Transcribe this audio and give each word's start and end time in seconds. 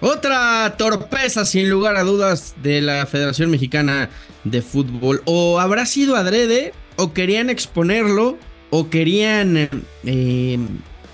Otra 0.00 0.76
torpeza, 0.78 1.44
sin 1.44 1.68
lugar 1.68 1.96
a 1.96 2.04
dudas, 2.04 2.54
de 2.62 2.80
la 2.80 3.04
Federación 3.06 3.50
Mexicana 3.50 4.10
de 4.44 4.62
Fútbol. 4.62 5.22
O 5.24 5.58
habrá 5.58 5.86
sido 5.86 6.14
adrede, 6.14 6.72
o 6.96 7.12
querían 7.12 7.50
exponerlo, 7.50 8.38
o 8.70 8.90
querían 8.90 9.68
eh, 10.04 10.58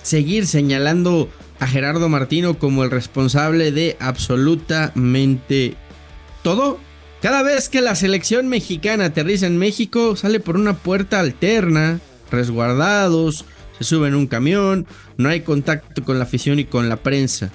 seguir 0.03 0.47
señalando 0.47 1.31
a 1.61 1.67
Gerardo 1.67 2.09
Martino 2.09 2.59
como 2.59 2.85
el 2.85 2.91
responsable 2.91 3.73
de 3.73 3.97
absolutamente 4.01 5.77
todo. 6.43 6.79
Cada 7.23 7.43
vez 7.43 7.71
que 7.71 7.81
la 7.81 7.95
selección 7.95 8.49
mexicana 8.49 9.07
aterriza 9.07 9.47
en 9.47 9.57
México, 9.57 10.15
sale 10.15 10.41
por 10.41 10.57
una 10.57 10.75
puerta 10.75 11.21
alterna, 11.21 12.01
resguardados, 12.31 13.47
se 13.79 13.85
sube 13.85 14.09
en 14.09 14.15
un 14.15 14.27
camión, 14.27 14.87
no 15.17 15.31
hay 15.31 15.41
contacto 15.41 16.05
con 16.05 16.19
la 16.19 16.25
afición 16.25 16.59
y 16.59 16.67
con 16.67 16.91
la 16.91 16.97
prensa. 16.97 17.51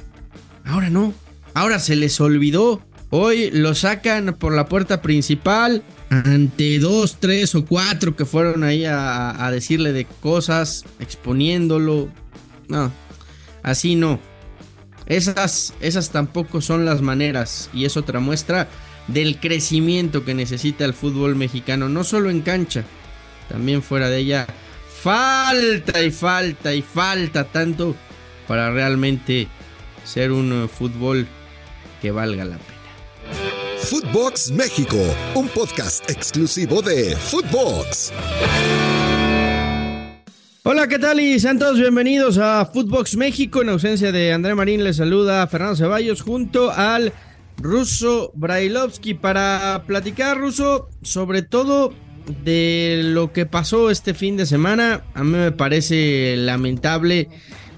Ahora 0.66 0.90
no, 0.90 1.14
ahora 1.60 1.80
se 1.80 1.96
les 1.96 2.20
olvidó. 2.22 2.82
Hoy 3.10 3.52
lo 3.52 3.76
sacan 3.76 4.36
por 4.40 4.54
la 4.54 4.68
puerta 4.68 5.02
principal 5.02 5.84
ante 6.10 6.80
dos, 6.80 7.18
tres 7.20 7.54
o 7.54 7.66
cuatro 7.66 8.16
que 8.16 8.26
fueron 8.26 8.64
ahí 8.64 8.86
a, 8.86 9.50
decirle 9.52 9.92
de 9.92 10.06
cosas, 10.06 10.86
exponiéndolo. 11.00 12.10
No, 12.68 12.92
así 13.64 13.96
no. 13.96 14.20
Esas, 15.08 15.74
esas 15.82 16.12
tampoco 16.12 16.62
son 16.62 16.86
las 16.86 17.02
maneras 17.02 17.70
y 17.74 17.86
es 17.86 17.98
otra 17.98 18.20
muestra 18.20 18.70
del 19.08 19.40
crecimiento 19.40 20.24
que 20.24 20.36
necesita 20.36 20.86
el 20.86 20.94
fútbol 20.94 21.36
mexicano, 21.36 21.90
no 21.90 22.04
solo 22.04 22.30
en 22.30 22.42
cancha, 22.42 22.84
también 23.50 23.82
fuera 23.82 24.10
de 24.10 24.20
ella. 24.20 24.48
Falta 25.02 26.02
y 26.04 26.12
falta 26.12 26.74
y 26.74 26.82
falta 26.84 27.46
tanto 27.46 27.96
para 28.48 28.72
realmente 28.72 29.48
ser 30.06 30.32
un 30.32 30.52
uh, 30.52 30.68
fútbol 30.68 31.28
que 32.02 32.12
valga 32.12 32.46
la 32.46 32.58
pena. 32.58 32.80
Footbox 33.78 34.52
México, 34.52 34.98
un 35.36 35.48
podcast 35.48 36.10
exclusivo 36.10 36.82
de 36.82 37.16
Footbox. 37.16 38.14
Hola, 40.64 40.88
¿qué 40.88 41.00
tal? 41.00 41.20
Y 41.20 41.40
sean 41.40 41.58
todos 41.58 41.80
bienvenidos 41.80 42.38
a 42.38 42.66
Footbox 42.66 43.16
México. 43.16 43.62
En 43.62 43.70
ausencia 43.70 44.12
de 44.12 44.34
André 44.34 44.54
Marín, 44.54 44.84
les 44.84 44.98
saluda 44.98 45.48
Fernando 45.48 45.76
Ceballos 45.76 46.22
junto 46.22 46.72
al 46.72 47.14
ruso 47.58 48.32
Brailovsky 48.36 49.14
para 49.16 49.84
platicar, 49.88 50.38
ruso, 50.38 50.90
sobre 51.02 51.42
todo 51.42 51.94
de 52.44 53.02
lo 53.04 53.34
que 53.34 53.46
pasó 53.46 53.90
este 53.90 54.14
fin 54.14 54.38
de 54.38 54.46
semana. 54.46 55.04
A 55.14 55.24
mí 55.24 55.32
me 55.32 55.52
parece 55.52 56.36
lamentable 56.38 57.30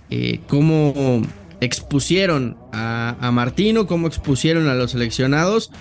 eh, 0.09 0.39
cómo 0.47 1.21
expusieron 1.61 2.57
a, 2.73 3.15
a 3.19 3.31
Martino, 3.31 3.87
cómo 3.87 4.07
expusieron 4.07 4.67
a 4.67 4.75
los 4.75 4.91
seleccionados. 4.91 5.71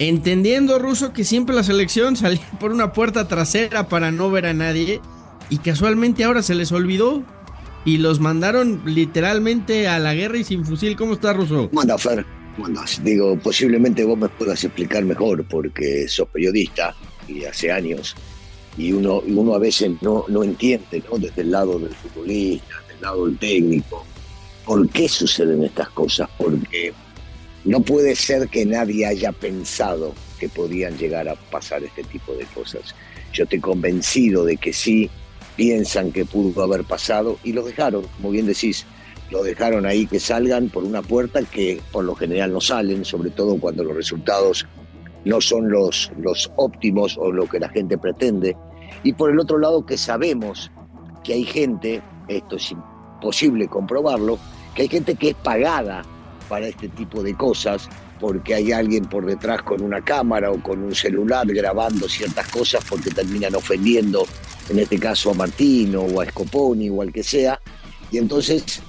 Entendiendo, 0.00 0.78
Ruso, 0.78 1.12
que 1.12 1.24
siempre 1.24 1.54
la 1.54 1.62
selección 1.62 2.16
salía 2.16 2.50
por 2.58 2.72
una 2.72 2.92
puerta 2.92 3.28
trasera 3.28 3.88
para 3.88 4.10
no 4.10 4.30
ver 4.30 4.46
a 4.46 4.54
nadie. 4.54 5.00
Y 5.50 5.58
casualmente 5.58 6.24
ahora 6.24 6.42
se 6.42 6.56
les 6.56 6.72
olvidó. 6.72 7.22
Y 7.84 7.98
los 7.98 8.20
mandaron 8.20 8.82
literalmente 8.84 9.88
a 9.88 9.98
la 9.98 10.12
guerra 10.12 10.38
y 10.38 10.44
sin 10.44 10.64
fusil. 10.64 10.96
¿Cómo 10.96 11.14
está, 11.14 11.32
Ruso? 11.32 11.68
¿Cómo 11.70 11.80
anda, 11.80 11.96
Fer? 11.96 12.26
Digo, 13.02 13.38
posiblemente 13.38 14.04
vos 14.04 14.18
me 14.18 14.28
puedas 14.28 14.62
explicar 14.64 15.04
mejor 15.04 15.46
porque 15.46 16.08
sos 16.08 16.28
periodista 16.28 16.94
y 17.28 17.44
hace 17.44 17.70
años. 17.70 18.16
Y 18.76 18.92
uno, 18.92 19.20
uno 19.20 19.54
a 19.54 19.58
veces 19.58 19.92
no, 20.02 20.24
no 20.28 20.42
entiende, 20.42 21.02
¿no? 21.10 21.18
Desde 21.18 21.42
el 21.42 21.52
lado 21.52 21.78
del 21.78 21.94
futbolista, 21.94 22.74
desde 22.82 22.94
el 22.94 23.00
lado 23.00 23.26
del 23.26 23.38
técnico, 23.38 24.04
por 24.68 24.86
qué 24.90 25.08
suceden 25.08 25.64
estas 25.64 25.88
cosas. 25.88 26.28
Porque 26.36 26.92
no 27.64 27.80
puede 27.80 28.14
ser 28.14 28.48
que 28.48 28.66
nadie 28.66 29.06
haya 29.06 29.32
pensado 29.32 30.12
que 30.38 30.50
podían 30.50 30.98
llegar 30.98 31.26
a 31.26 31.36
pasar 31.36 31.82
este 31.82 32.04
tipo 32.04 32.34
de 32.34 32.44
cosas. 32.44 32.94
Yo 33.32 33.44
estoy 33.44 33.60
convencido 33.60 34.44
de 34.44 34.58
que 34.58 34.74
sí 34.74 35.08
piensan 35.56 36.12
que 36.12 36.26
pudo 36.26 36.62
haber 36.62 36.84
pasado 36.84 37.38
y 37.42 37.54
los 37.54 37.64
dejaron, 37.64 38.04
como 38.16 38.30
bien 38.30 38.46
decís, 38.46 38.84
lo 39.30 39.42
dejaron 39.42 39.86
ahí 39.86 40.06
que 40.06 40.20
salgan 40.20 40.68
por 40.68 40.84
una 40.84 41.00
puerta 41.00 41.42
que 41.42 41.80
por 41.90 42.04
lo 42.04 42.14
general 42.14 42.52
no 42.52 42.60
salen, 42.60 43.06
sobre 43.06 43.30
todo 43.30 43.58
cuando 43.58 43.84
los 43.84 43.96
resultados 43.96 44.66
no 45.24 45.40
son 45.40 45.70
los, 45.70 46.12
los 46.18 46.52
óptimos 46.56 47.16
o 47.18 47.32
lo 47.32 47.48
que 47.48 47.58
la 47.58 47.70
gente 47.70 47.96
pretende. 47.96 48.54
Y 49.02 49.14
por 49.14 49.30
el 49.30 49.40
otro 49.40 49.58
lado 49.58 49.86
que 49.86 49.96
sabemos 49.96 50.70
que 51.24 51.32
hay 51.32 51.44
gente, 51.44 52.02
esto 52.28 52.56
es 52.56 52.70
imposible 52.70 53.66
comprobarlo, 53.66 54.38
hay 54.82 54.88
gente 54.88 55.14
que 55.14 55.30
es 55.30 55.34
pagada 55.36 56.02
para 56.48 56.68
este 56.68 56.88
tipo 56.88 57.22
de 57.22 57.34
cosas, 57.34 57.88
porque 58.20 58.54
hay 58.54 58.72
alguien 58.72 59.04
por 59.04 59.26
detrás 59.26 59.62
con 59.62 59.82
una 59.82 60.02
cámara 60.02 60.50
o 60.50 60.62
con 60.62 60.82
un 60.82 60.94
celular 60.94 61.46
grabando 61.46 62.08
ciertas 62.08 62.48
cosas 62.48 62.84
porque 62.88 63.10
terminan 63.10 63.54
ofendiendo, 63.54 64.26
en 64.68 64.78
este 64.78 64.98
caso 64.98 65.30
a 65.30 65.34
Martino 65.34 66.02
o 66.02 66.20
a 66.20 66.26
Scoponi 66.26 66.90
o 66.90 67.02
al 67.02 67.12
que 67.12 67.22
sea. 67.22 67.60
Y 68.10 68.18
entonces 68.18 68.80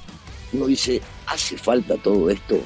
uno 0.53 0.67
dice, 0.67 1.01
¿hace 1.27 1.57
falta 1.57 1.95
todo 1.97 2.29
esto? 2.29 2.59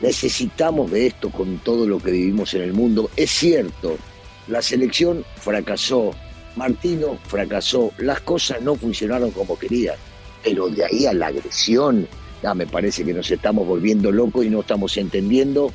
Necesitamos 0.00 0.90
de 0.90 1.06
esto 1.08 1.30
con 1.30 1.58
todo 1.58 1.86
lo 1.86 1.98
que 1.98 2.10
vivimos 2.10 2.54
en 2.54 2.62
el 2.62 2.72
mundo. 2.72 3.10
Es 3.16 3.30
cierto, 3.30 3.96
la 4.48 4.60
selección 4.60 5.24
fracasó, 5.36 6.10
Martino 6.56 7.18
fracasó, 7.26 7.90
las 7.98 8.20
cosas 8.20 8.60
no 8.62 8.74
funcionaron 8.74 9.30
como 9.30 9.58
querían, 9.58 9.96
pero 10.42 10.68
de 10.68 10.84
ahí 10.84 11.06
a 11.06 11.14
la 11.14 11.28
agresión, 11.28 12.06
me 12.52 12.66
parece 12.66 13.04
que 13.04 13.14
nos 13.14 13.30
estamos 13.30 13.66
volviendo 13.66 14.12
locos 14.12 14.44
y 14.44 14.50
no 14.50 14.60
estamos 14.60 14.96
entendiendo 14.98 15.72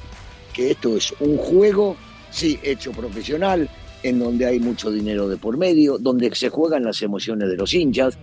que 0.54 0.72
esto 0.72 0.98
es 0.98 1.14
un 1.20 1.38
juego, 1.38 1.96
sí, 2.30 2.60
hecho 2.62 2.92
profesional, 2.92 3.70
en 4.04 4.20
donde 4.20 4.46
hay 4.46 4.60
mucho 4.60 4.92
dinero 4.92 5.28
de 5.28 5.38
por 5.38 5.58
medio, 5.58 5.98
donde 5.98 6.34
se 6.36 6.50
juegan 6.50 6.84
las 6.84 7.02
emociones 7.02 7.50
de 7.50 7.58
los 7.58 7.74
hinchas, 7.74 8.18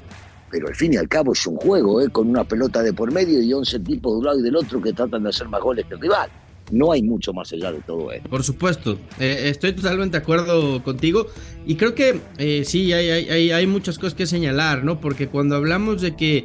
pero 0.51 0.69
al 0.69 0.75
fin 0.75 0.95
y 0.95 0.97
al 0.97 1.09
cabo 1.09 1.33
es 1.33 1.47
un 1.47 1.57
juego, 1.57 2.01
¿eh? 2.01 2.09
con 2.11 2.29
una 2.29 2.45
pelota 2.45 2.83
de 2.83 2.93
por 2.93 3.13
medio 3.13 3.43
y 3.43 3.53
11 3.53 3.81
tipos 3.81 4.13
de 4.13 4.19
un 4.19 4.25
lado 4.25 4.39
y 4.39 4.43
del 4.43 4.57
otro 4.57 4.81
que 4.81 4.93
tratan 4.93 5.23
de 5.25 5.31
hacer 5.31 5.49
más 5.49 5.61
goles 5.61 5.87
que 5.87 5.95
el 5.95 6.01
rival. 6.01 6.31
No 6.73 6.91
hay 6.91 7.01
mucho 7.01 7.33
más 7.33 7.53
allá 7.53 7.71
de 7.71 7.81
todo 7.81 8.11
esto. 8.11 8.29
Por 8.29 8.43
supuesto, 8.43 8.99
eh, 9.21 9.43
estoy 9.45 9.73
totalmente 9.73 10.19
de 10.19 10.23
acuerdo 10.23 10.83
contigo 10.83 11.27
y 11.65 11.77
creo 11.77 11.95
que 11.95 12.21
eh, 12.39 12.65
sí, 12.65 12.93
hay, 12.93 13.09
hay, 13.09 13.51
hay, 13.53 13.67
muchas 13.69 13.99
cosas 13.99 14.15
que 14.15 14.27
señalar, 14.27 14.83
¿no? 14.83 15.01
Porque 15.01 15.29
cuando 15.29 15.55
hablamos 15.55 16.03
de 16.03 16.17
que, 16.17 16.45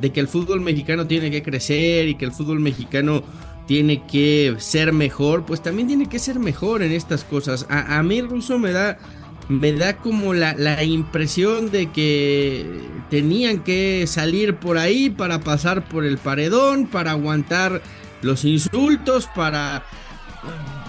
de 0.00 0.10
que 0.10 0.20
el 0.20 0.28
fútbol 0.28 0.60
mexicano 0.60 1.06
tiene 1.06 1.30
que 1.30 1.42
crecer 1.42 2.08
y 2.08 2.14
que 2.14 2.24
el 2.24 2.32
fútbol 2.32 2.60
mexicano 2.60 3.22
tiene 3.66 4.02
que 4.06 4.56
ser 4.58 4.92
mejor, 4.92 5.44
pues 5.44 5.62
también 5.62 5.88
tiene 5.88 6.08
que 6.08 6.18
ser 6.18 6.38
mejor 6.38 6.82
en 6.82 6.92
estas 6.92 7.24
cosas. 7.24 7.66
A, 7.68 8.02
mí 8.02 8.20
Russo 8.20 8.58
me 8.58 8.72
da, 8.72 8.98
me 9.48 9.72
da 9.72 9.96
como 9.96 10.34
la, 10.34 10.54
la, 10.54 10.82
impresión 10.82 11.70
de 11.70 11.90
que 11.90 12.66
tenían 13.08 13.60
que 13.60 14.06
salir 14.06 14.56
por 14.56 14.78
ahí 14.78 15.10
para 15.10 15.40
pasar 15.40 15.88
por 15.88 16.04
el 16.04 16.18
paredón, 16.18 16.86
para 16.86 17.12
aguantar 17.12 17.82
los 18.22 18.44
insultos, 18.44 19.28
para... 19.34 19.84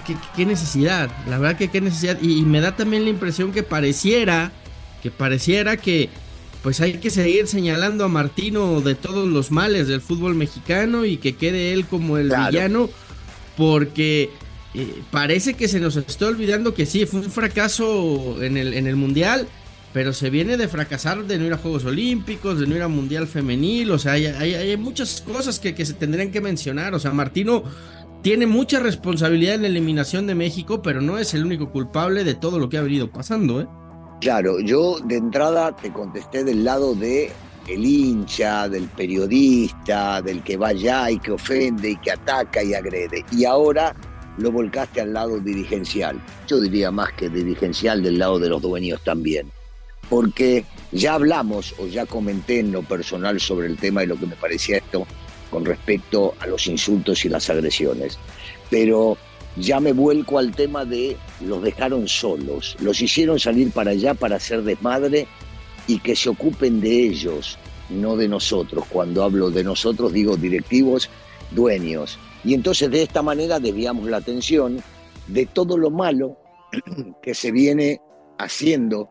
¿Qué, 0.05 0.17
qué 0.35 0.45
necesidad? 0.45 1.09
La 1.29 1.37
verdad 1.37 1.57
que 1.57 1.69
qué 1.69 1.79
necesidad. 1.79 2.17
Y, 2.21 2.39
y 2.39 2.41
me 2.41 2.59
da 2.59 2.75
también 2.75 3.05
la 3.05 3.09
impresión 3.11 3.53
que 3.53 3.63
pareciera, 3.63 4.51
que 5.01 5.11
pareciera 5.11 5.77
que 5.77 6.09
pues 6.63 6.79
hay 6.79 6.93
que 6.93 7.09
seguir 7.09 7.47
señalando 7.47 8.05
a 8.05 8.07
Martino 8.07 8.79
de 8.79 8.95
todos 8.95 9.27
los 9.27 9.51
males 9.51 9.89
del 9.89 9.99
fútbol 9.99 10.33
mexicano 10.33 11.03
y 11.03 11.17
que 11.17 11.35
quede 11.35 11.73
él 11.73 11.85
como 11.85 12.17
el 12.17 12.29
claro. 12.29 12.51
villano, 12.51 12.89
porque 13.57 14.29
eh, 14.73 15.01
parece 15.11 15.55
que 15.55 15.67
se 15.67 15.81
nos 15.81 15.97
está 15.97 16.27
olvidando 16.27 16.73
que 16.73 16.85
sí, 16.85 17.05
fue 17.05 17.19
un 17.19 17.29
fracaso 17.29 18.41
en 18.41 18.55
el, 18.55 18.73
en 18.73 18.87
el 18.87 18.95
Mundial, 18.95 19.45
pero 19.91 20.13
se 20.13 20.29
viene 20.29 20.55
de 20.55 20.69
fracasar 20.69 21.25
de 21.25 21.37
no 21.37 21.45
ir 21.45 21.53
a 21.53 21.57
Juegos 21.57 21.83
Olímpicos, 21.83 22.57
de 22.57 22.65
no 22.65 22.77
ir 22.77 22.81
a 22.81 22.87
Mundial 22.87 23.27
Femenil, 23.27 23.91
o 23.91 23.99
sea, 23.99 24.13
hay, 24.13 24.27
hay, 24.27 24.53
hay 24.53 24.77
muchas 24.77 25.19
cosas 25.19 25.59
que, 25.59 25.75
que 25.75 25.85
se 25.85 25.93
tendrían 25.93 26.31
que 26.31 26.39
mencionar, 26.39 26.95
o 26.95 26.99
sea, 26.99 27.11
Martino 27.11 27.65
tiene 28.21 28.47
mucha 28.47 28.79
responsabilidad 28.79 29.55
en 29.55 29.63
la 29.63 29.67
eliminación 29.67 30.27
de 30.27 30.35
México, 30.35 30.81
pero 30.81 31.01
no 31.01 31.19
es 31.19 31.33
el 31.33 31.45
único 31.45 31.71
culpable 31.71 32.23
de 32.23 32.35
todo 32.35 32.57
lo 32.57 32.69
que 32.69 32.77
ha 32.77 32.81
venido 32.81 33.11
pasando, 33.11 33.59
¿eh? 33.59 33.67
Claro, 34.21 34.59
yo 34.59 34.99
de 34.99 35.17
entrada 35.17 35.75
te 35.75 35.91
contesté 35.91 36.43
del 36.43 36.63
lado 36.63 36.95
de 36.95 37.31
el 37.67 37.85
hincha, 37.85 38.67
del 38.67 38.87
periodista, 38.89 40.21
del 40.21 40.43
que 40.43 40.57
va 40.57 40.69
allá 40.69 41.09
y 41.11 41.19
que 41.19 41.31
ofende 41.31 41.91
y 41.91 41.95
que 41.97 42.11
ataca 42.11 42.63
y 42.63 42.73
agrede. 42.73 43.25
Y 43.31 43.45
ahora 43.45 43.95
lo 44.37 44.51
volcaste 44.51 45.01
al 45.01 45.13
lado 45.13 45.39
dirigencial. 45.39 46.21
Yo 46.47 46.59
diría 46.59 46.91
más 46.91 47.11
que 47.13 47.29
dirigencial 47.29 48.01
del 48.03 48.19
lado 48.19 48.39
de 48.39 48.49
los 48.49 48.61
dueños 48.61 49.01
también. 49.03 49.51
Porque 50.09 50.65
ya 50.91 51.13
hablamos 51.15 51.73
o 51.79 51.87
ya 51.87 52.05
comenté 52.05 52.59
en 52.59 52.71
lo 52.71 52.83
personal 52.83 53.39
sobre 53.39 53.67
el 53.67 53.77
tema 53.77 54.03
y 54.03 54.07
lo 54.07 54.17
que 54.17 54.25
me 54.25 54.35
parecía 54.35 54.77
esto 54.77 55.07
con 55.49 55.65
respecto 55.65 56.33
a 56.39 56.47
los 56.47 56.67
insultos 56.67 57.23
y 57.25 57.29
las 57.29 57.49
agresiones. 57.49 58.17
Pero 58.69 59.17
ya 59.57 59.79
me 59.79 59.93
vuelco 59.93 60.39
al 60.39 60.55
tema 60.55 60.85
de 60.85 61.17
los 61.41 61.61
dejaron 61.61 62.07
solos, 62.07 62.75
los 62.79 63.01
hicieron 63.01 63.39
salir 63.39 63.71
para 63.71 63.91
allá 63.91 64.13
para 64.13 64.37
hacer 64.37 64.63
desmadre 64.63 65.27
y 65.87 65.99
que 65.99 66.15
se 66.15 66.29
ocupen 66.29 66.81
de 66.81 67.07
ellos, 67.07 67.57
no 67.89 68.15
de 68.15 68.27
nosotros. 68.27 68.85
Cuando 68.89 69.23
hablo 69.23 69.51
de 69.51 69.63
nosotros 69.63 70.13
digo 70.13 70.37
directivos, 70.37 71.09
dueños. 71.51 72.17
Y 72.43 72.53
entonces 72.53 72.89
de 72.89 73.03
esta 73.03 73.21
manera 73.21 73.59
desviamos 73.59 74.07
la 74.09 74.17
atención 74.17 74.81
de 75.27 75.45
todo 75.45 75.77
lo 75.77 75.89
malo 75.89 76.37
que 77.21 77.33
se 77.33 77.51
viene 77.51 78.01
haciendo 78.37 79.09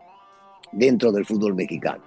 dentro 0.73 1.13
del 1.13 1.25
fútbol 1.25 1.55
mexicano. 1.55 2.03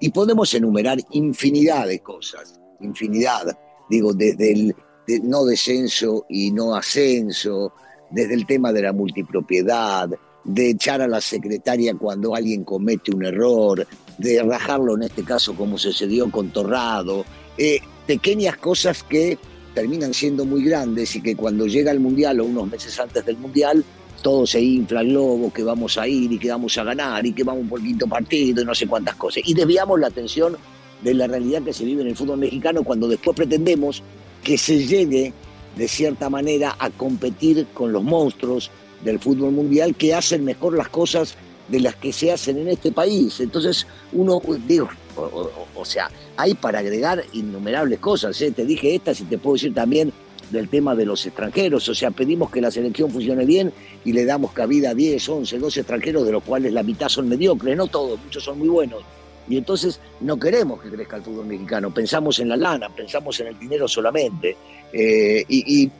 Y 0.00 0.10
podemos 0.10 0.52
enumerar 0.52 0.98
infinidad 1.12 1.86
de 1.86 2.00
cosas, 2.00 2.60
infinidad, 2.80 3.58
digo, 3.88 4.12
desde 4.12 4.52
el 4.52 4.76
no 5.22 5.44
descenso 5.44 6.26
y 6.28 6.50
no 6.50 6.74
ascenso, 6.74 7.72
desde 8.10 8.34
el 8.34 8.46
tema 8.46 8.72
de 8.72 8.82
la 8.82 8.92
multipropiedad, 8.92 10.10
de 10.44 10.70
echar 10.70 11.02
a 11.02 11.08
la 11.08 11.20
secretaria 11.20 11.94
cuando 11.94 12.34
alguien 12.34 12.64
comete 12.64 13.14
un 13.14 13.24
error, 13.24 13.86
de 14.18 14.42
rajarlo 14.42 14.94
en 14.94 15.02
este 15.02 15.24
caso 15.24 15.54
como 15.54 15.76
sucedió 15.76 16.30
con 16.30 16.50
Torrado, 16.50 17.24
eh, 17.58 17.80
pequeñas 18.06 18.56
cosas 18.56 19.02
que 19.02 19.38
terminan 19.74 20.14
siendo 20.14 20.44
muy 20.44 20.64
grandes 20.64 21.16
y 21.16 21.20
que 21.20 21.36
cuando 21.36 21.66
llega 21.66 21.90
el 21.90 22.00
Mundial 22.00 22.40
o 22.40 22.44
unos 22.44 22.70
meses 22.70 22.98
antes 22.98 23.26
del 23.26 23.36
Mundial, 23.36 23.84
todo 24.22 24.46
se 24.46 24.60
infla 24.60 25.02
el 25.02 25.10
globo, 25.10 25.52
que 25.52 25.62
vamos 25.62 25.98
a 25.98 26.08
ir 26.08 26.32
y 26.32 26.38
que 26.38 26.48
vamos 26.48 26.78
a 26.78 26.84
ganar 26.84 27.26
y 27.26 27.32
que 27.32 27.44
vamos 27.44 27.68
por 27.68 27.82
quinto 27.82 28.06
partido 28.06 28.62
y 28.62 28.64
no 28.64 28.74
sé 28.74 28.86
cuántas 28.86 29.16
cosas. 29.16 29.42
Y 29.44 29.52
desviamos 29.52 30.00
la 30.00 30.06
atención 30.06 30.56
de 31.02 31.14
la 31.14 31.26
realidad 31.26 31.62
que 31.62 31.72
se 31.72 31.84
vive 31.84 32.02
en 32.02 32.08
el 32.08 32.16
fútbol 32.16 32.38
mexicano 32.38 32.82
cuando 32.82 33.06
después 33.06 33.36
pretendemos 33.36 34.02
que 34.46 34.56
se 34.56 34.86
llegue 34.86 35.32
de 35.74 35.88
cierta 35.88 36.30
manera 36.30 36.76
a 36.78 36.88
competir 36.88 37.66
con 37.74 37.90
los 37.90 38.04
monstruos 38.04 38.70
del 39.02 39.18
fútbol 39.18 39.50
mundial 39.50 39.96
que 39.96 40.14
hacen 40.14 40.44
mejor 40.44 40.76
las 40.76 40.88
cosas 40.88 41.34
de 41.66 41.80
las 41.80 41.96
que 41.96 42.12
se 42.12 42.30
hacen 42.30 42.56
en 42.58 42.68
este 42.68 42.92
país. 42.92 43.40
Entonces, 43.40 43.88
uno, 44.12 44.40
digo, 44.68 44.88
o, 45.16 45.84
sea, 45.84 46.12
hay 46.36 46.54
para 46.54 46.78
agregar 46.78 47.24
innumerables 47.32 47.98
cosas. 47.98 48.40
¿eh? 48.40 48.52
Te 48.52 48.64
dije 48.64 48.94
estas 48.94 49.20
y 49.20 49.24
te 49.24 49.36
puedo 49.36 49.54
decir 49.54 49.74
también 49.74 50.12
del 50.52 50.68
tema 50.68 50.94
de 50.94 51.06
los 51.06 51.26
extranjeros. 51.26 51.88
O 51.88 51.94
sea, 51.96 52.12
pedimos 52.12 52.48
que 52.52 52.60
la 52.60 52.70
selección 52.70 53.10
funcione 53.10 53.44
bien 53.44 53.72
y 54.04 54.12
le 54.12 54.24
damos 54.24 54.52
cabida 54.52 54.90
a 54.90 54.94
10, 54.94 55.28
11, 55.28 55.58
12 55.58 55.80
extranjeros, 55.80 56.24
de 56.24 56.30
los 56.30 56.44
cuales 56.44 56.72
la 56.72 56.84
mitad 56.84 57.08
son 57.08 57.28
mediocres, 57.28 57.76
no 57.76 57.88
todos, 57.88 58.20
muchos 58.22 58.44
son 58.44 58.60
muy 58.60 58.68
buenos. 58.68 59.02
Y 59.48 59.56
entonces 59.56 60.00
no 60.20 60.38
queremos 60.38 60.80
que 60.80 60.90
crezca 60.90 61.16
el 61.16 61.22
fútbol 61.22 61.46
mexicano, 61.46 61.92
pensamos 61.92 62.38
en 62.40 62.48
la 62.48 62.56
lana, 62.56 62.88
pensamos 62.88 63.38
en 63.40 63.48
el 63.48 63.58
dinero 63.58 63.86
solamente. 63.86 64.56
Eh, 64.92 65.44
y, 65.48 65.90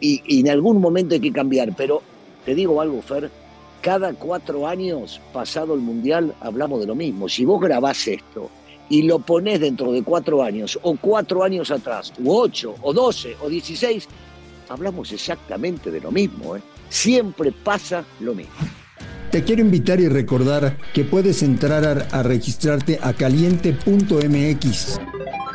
en 0.41 0.49
algún 0.49 0.81
momento 0.81 1.15
hay 1.15 1.21
que 1.21 1.33
cambiar, 1.33 1.75
pero 1.77 2.03
te 2.45 2.55
digo 2.55 2.81
algo, 2.81 3.03
Fer, 3.03 3.31
cada 3.81 4.13
cuatro 4.15 4.67
años, 4.67 5.21
pasado 5.33 5.75
el 5.75 5.81
Mundial, 5.81 6.35
hablamos 6.41 6.81
de 6.81 6.87
lo 6.87 6.95
mismo. 6.95 7.29
Si 7.29 7.45
vos 7.45 7.61
grabás 7.61 8.07
esto 8.09 8.51
y 8.89 9.03
lo 9.03 9.19
ponés 9.19 9.61
dentro 9.61 9.93
de 9.93 10.03
cuatro 10.03 10.43
años, 10.43 10.79
o 10.83 10.97
cuatro 10.97 11.43
años 11.43 11.71
atrás, 11.71 12.13
o 12.25 12.41
ocho, 12.41 12.75
o 12.83 12.93
doce, 12.93 13.37
o 13.43 13.49
dieciséis, 13.49 14.09
hablamos 14.69 15.13
exactamente 15.13 15.91
de 15.91 16.01
lo 16.01 16.11
mismo. 16.11 16.57
¿eh? 16.57 16.63
Siempre 16.89 17.53
pasa 17.53 18.05
lo 18.21 18.35
mismo. 18.35 18.55
Te 19.31 19.45
quiero 19.45 19.63
invitar 19.63 20.01
y 20.01 20.09
recordar 20.09 20.79
que 20.95 21.05
puedes 21.05 21.43
entrar 21.43 22.07
a, 22.11 22.23
registrarte 22.23 22.99
a 23.03 23.13
caliente.mx. 23.13 25.01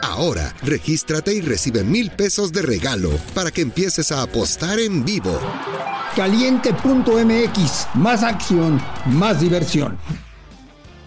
Ahora, 0.03 0.53
regístrate 0.63 1.33
y 1.33 1.41
recibe 1.41 1.83
mil 1.83 2.11
pesos 2.11 2.51
de 2.51 2.61
regalo 2.61 3.11
para 3.33 3.51
que 3.51 3.61
empieces 3.61 4.11
a 4.11 4.23
apostar 4.23 4.79
en 4.79 5.05
vivo 5.05 5.39
caliente.mx. 6.15 7.87
Más 7.95 8.23
acción, 8.23 8.81
más 9.07 9.39
diversión. 9.39 9.97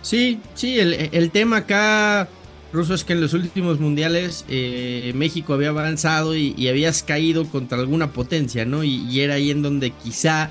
Sí, 0.03 0.41
sí, 0.55 0.79
el, 0.79 1.31
tema 1.31 1.59
acá, 1.59 2.29
Ruso, 2.73 2.95
es 2.95 3.05
que 3.05 3.15
en 3.15 3.21
los 3.21 3.33
últimos 3.33 3.81
mundiales 3.81 4.45
eh, 4.49 5.13
México 5.15 5.55
había 5.55 5.71
avanzado 5.71 6.37
y, 6.37 6.69
habías 6.69 7.03
caído 7.03 7.47
contra 7.47 7.79
alguna 7.79 8.13
potencia, 8.13 8.65
¿no? 8.65 8.85
Y, 8.85 9.21
era 9.21 9.35
ahí 9.35 9.51
en 9.51 9.63
donde 9.63 9.91
quizá 9.91 10.51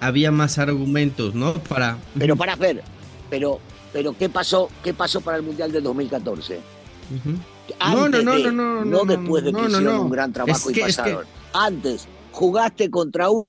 había 0.00 0.30
más 0.30 0.58
argumentos, 0.58 1.34
¿no? 1.34 1.54
Para... 1.54 1.98
Pero 2.18 2.36
para 2.36 2.56
ver, 2.56 2.82
pero, 3.30 3.60
pero 3.92 4.16
¿qué 4.16 4.28
pasó, 4.28 4.68
qué 4.82 4.94
pasó 4.94 5.20
para 5.20 5.36
el 5.36 5.42
mundial 5.42 5.72
del 5.72 5.82
2014? 5.82 6.60
no, 7.80 8.08
no, 8.08 8.22
no, 8.22 8.38
no, 8.38 8.52
no, 8.52 8.84
no, 8.84 9.04
después 9.04 9.44
de 9.44 9.52
que 9.52 9.60
hicieron 9.66 10.00
un 10.00 10.10
gran 10.10 10.32
trabajo 10.32 10.70
y 10.70 10.80
pasaron. 10.80 11.24
Antes, 11.52 12.06
jugaste 12.32 12.90
contra 12.90 13.30
un 13.30 13.44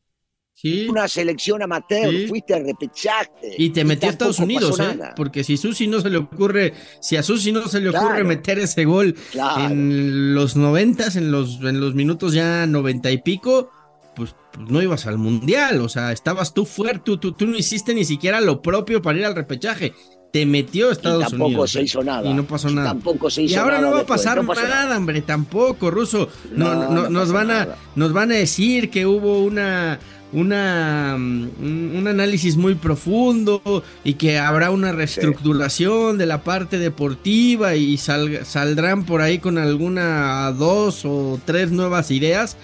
una 0.89 1.07
selección 1.07 1.61
amateur, 1.61 2.27
fuiste 2.27 2.55
a 2.55 2.59
repechaje. 2.59 3.55
Y 3.57 3.69
te 3.69 3.83
metió 3.83 4.09
a 4.09 4.11
Estados 4.11 4.39
Unidos, 4.39 4.79
¿eh? 4.79 4.97
Porque 5.15 5.43
si 5.43 5.55
Susi 5.55 5.87
no 5.87 6.01
se 6.01 6.09
le 6.09 6.17
ocurre, 6.17 6.73
si 6.99 7.15
a 7.15 7.23
Susi 7.23 7.51
no 7.51 7.67
se 7.67 7.79
le 7.79 7.89
ocurre 7.89 8.23
meter 8.23 8.57
ese 8.59 8.85
gol 8.85 9.15
en 9.59 10.33
los 10.33 10.55
noventas, 10.55 11.15
en 11.15 11.31
los, 11.31 11.59
en 11.61 11.79
los 11.79 11.93
minutos 11.93 12.33
ya 12.33 12.65
noventa 12.65 13.11
y 13.11 13.19
pico, 13.19 13.69
pues, 14.17 14.35
pues, 14.51 14.69
no 14.69 14.81
ibas 14.81 15.05
al 15.05 15.17
mundial. 15.17 15.79
O 15.81 15.87
sea, 15.87 16.11
estabas 16.11 16.53
tú 16.53 16.65
fuerte, 16.65 17.17
tú, 17.17 17.31
tú, 17.31 17.47
no 17.47 17.55
hiciste 17.55 17.93
ni 17.93 18.03
siquiera 18.03 18.41
lo 18.41 18.61
propio 18.61 19.01
para 19.01 19.17
ir 19.19 19.25
al 19.25 19.35
repechaje 19.35 19.93
te 20.31 20.45
metió 20.45 20.91
Estados 20.91 21.23
y 21.27 21.29
tampoco 21.29 21.45
Unidos. 21.51 21.71
se 21.71 21.83
hizo 21.83 22.03
nada. 22.03 22.29
Y 22.29 22.33
no 22.33 22.43
pasó 22.43 22.69
nada. 22.69 22.89
Tampoco 22.89 23.29
se 23.29 23.43
hizo 23.43 23.53
y 23.53 23.55
ahora 23.55 23.79
no 23.79 23.91
va 23.91 24.01
a 24.01 24.05
pasar 24.05 24.43
nada, 24.43 24.97
hombre, 24.97 25.21
tampoco, 25.21 25.89
Ruso. 25.89 26.27
No, 26.51 27.09
nos 27.09 27.31
van 27.31 27.49
a 27.49 27.69
nos 27.95 28.11
van 28.11 28.31
a 28.31 28.35
decir 28.35 28.89
que 28.89 29.05
hubo 29.05 29.39
una 29.41 29.99
una, 30.33 31.15
un 31.15 32.05
análisis 32.07 32.57
muy 32.57 32.75
profundo 32.75 33.83
y 34.03 34.15
que 34.15 34.37
habrá 34.37 34.71
una 34.71 34.91
reestructuración 34.91 36.17
de 36.17 36.25
la 36.25 36.43
parte 36.43 36.79
deportiva 36.79 37.75
y 37.75 37.97
saldrán 37.97 39.05
por 39.05 39.21
ahí 39.21 39.39
con 39.39 39.57
alguna 39.57 40.51
dos 40.51 41.05
o 41.05 41.39
tres 41.45 41.71
nuevas 41.71 42.11
ideas. 42.11 42.57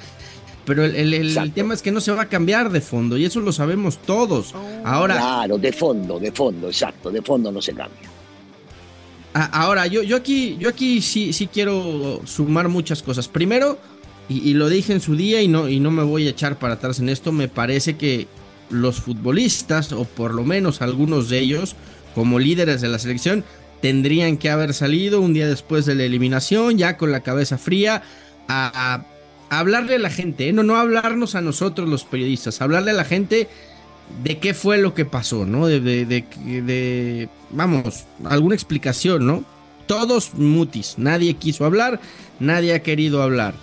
Pero 0.66 0.86
el, 0.86 1.52
tema 1.54 1.74
es 1.74 1.82
que 1.82 1.92
no 1.92 2.00
se 2.00 2.12
va 2.12 2.24
a 2.24 2.30
cambiar 2.30 2.72
de 2.72 2.80
fondo 2.80 3.18
y 3.18 3.26
eso 3.26 3.42
lo 3.42 3.52
sabemos 3.52 3.98
todos. 3.98 4.54
Ahora, 4.86 5.16
claro, 5.16 5.58
de 5.58 5.74
fondo, 5.74 6.20
de 6.20 6.32
fondo, 6.32 6.68
exacto, 6.68 7.12
de 7.12 7.22
fondo 7.22 7.52
no 7.52 7.62
se 7.62 7.74
cambia. 7.74 8.10
Ahora, 9.34 9.88
yo, 9.88 10.04
yo 10.04 10.16
aquí, 10.16 10.58
yo 10.60 10.70
aquí 10.70 11.02
sí, 11.02 11.34
sí 11.34 11.48
quiero 11.48 12.22
sumar 12.26 12.70
muchas 12.70 13.02
cosas. 13.02 13.28
Primero, 13.28 13.78
y, 14.30 14.54
lo 14.54 14.70
dije 14.70 14.94
en 14.94 15.02
su 15.02 15.16
día 15.16 15.42
y 15.42 15.48
no, 15.48 15.68
y 15.68 15.80
no 15.80 15.92
me 15.92 16.04
voy 16.04 16.28
a 16.28 16.30
echar 16.30 16.58
para 16.58 16.76
atrás 16.76 17.00
en 17.00 17.10
esto, 17.10 17.32
me 17.32 17.50
parece 17.50 17.98
que 17.98 18.28
los 18.70 19.02
futbolistas, 19.02 19.92
o 19.92 20.06
por 20.06 20.34
lo 20.34 20.44
menos 20.44 20.82
algunos 20.82 21.30
de 21.30 21.40
ellos, 21.40 21.76
como 22.16 22.40
líderes 22.40 22.80
de 22.80 22.88
la 22.88 23.00
selección, 23.00 23.44
tendrían 23.82 24.38
que 24.38 24.50
haber 24.50 24.74
salido 24.74 25.20
un 25.20 25.34
día 25.34 25.48
después 25.48 25.86
de 25.86 25.96
la 25.96 26.04
eliminación, 26.04 26.78
ya 26.78 26.96
con 26.96 27.12
la 27.12 27.20
cabeza 27.20 27.58
fría, 27.58 28.04
a, 28.48 29.06
hablarle 29.60 29.96
a 29.96 30.00
la 30.00 30.10
gente, 30.10 30.50
¿eh? 30.50 30.54
no, 30.54 30.64
no 30.64 30.76
hablarnos 30.76 31.36
a 31.36 31.42
nosotros 31.42 31.90
los 31.90 32.04
periodistas, 32.04 32.62
hablarle 32.62 32.92
a 32.92 32.96
la 32.96 33.06
gente 33.06 33.50
de 34.24 34.40
qué 34.40 34.54
fue 34.54 34.78
lo 34.78 34.94
que 34.94 35.06
pasó, 35.06 35.46
¿no? 35.46 35.68
De, 35.68 35.80
de, 35.80 36.06
de, 36.06 36.26
de 36.62 37.30
vamos, 37.52 38.06
alguna 38.26 38.56
explicación, 38.56 39.26
¿no? 39.26 39.44
Todos 39.86 40.34
mutis, 40.36 40.96
nadie 40.98 41.34
quiso 41.36 41.66
hablar, 41.66 42.00
nadie 42.40 42.74
ha 42.74 42.84
querido 42.84 43.22
hablar. 43.22 43.54